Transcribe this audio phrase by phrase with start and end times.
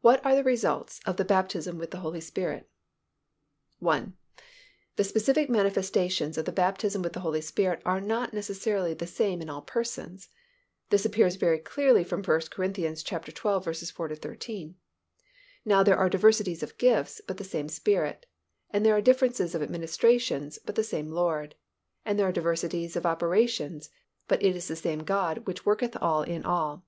[0.00, 2.70] WHAT ARE THE RESULTS OF THE BAPTISM WITH THE HOLY SPIRIT?
[3.80, 4.16] 1.
[4.94, 9.42] The specific manifestations of the baptism with the Holy Spirit are not precisely the same
[9.42, 10.28] in all persons.
[10.90, 12.72] This appears very clearly from 1 Cor.
[12.72, 12.94] xii.
[12.94, 14.76] 4 13,
[15.64, 18.26] "Now there are diversities of gifts, but the same Spirit.
[18.70, 21.56] And there are differences of administrations, but the same Lord.
[22.04, 23.90] And there are diversities of operations,
[24.28, 26.84] but it is the same God which worketh all in all.